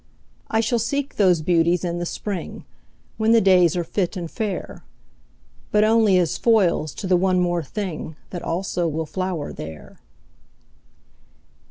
[0.49, 2.65] I shall seek those beauties in the spring,
[3.17, 4.83] When the days are fit and fair,
[5.71, 9.99] But only as foils to the one more thing That also will flower there!